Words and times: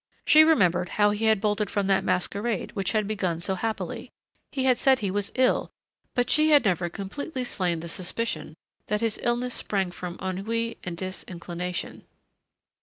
She 0.25 0.43
remembered 0.43 0.89
how 0.97 1.11
he 1.11 1.25
had 1.25 1.39
bolted 1.39 1.69
from 1.69 1.85
that 1.85 2.03
masquerade 2.03 2.71
which 2.71 2.93
had 2.93 3.07
begun 3.07 3.39
so 3.39 3.53
happily. 3.53 4.11
He 4.51 4.63
had 4.63 4.79
said 4.79 4.97
he 4.97 5.11
was 5.11 5.31
ill, 5.35 5.69
but 6.15 6.27
she 6.27 6.49
had 6.49 6.65
never 6.65 6.89
completely 6.89 7.43
slain 7.43 7.81
the 7.81 7.87
suspicion 7.87 8.55
that 8.87 9.01
his 9.01 9.19
illness 9.21 9.53
sprang 9.53 9.91
from 9.91 10.17
ennui 10.19 10.79
and 10.83 10.97
disinclination. 10.97 12.07